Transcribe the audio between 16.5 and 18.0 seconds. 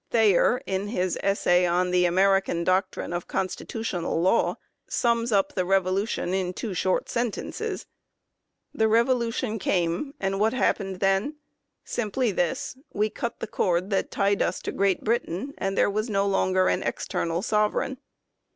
an external sove reign."